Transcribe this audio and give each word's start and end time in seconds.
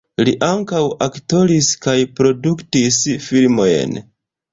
Li 0.27 0.31
ankaŭ 0.45 0.79
aktoris 1.07 1.69
kaj 1.87 1.95
produktis 2.21 2.99
filmojn. 3.27 3.95